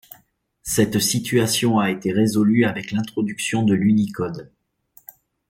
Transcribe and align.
Cette 0.63 0.97
situation 0.97 1.77
a 1.77 1.91
été 1.91 2.11
résolue 2.11 2.65
avec 2.65 2.89
l'introduction 2.89 3.61
de 3.61 3.75
l'Unicode. 3.75 4.51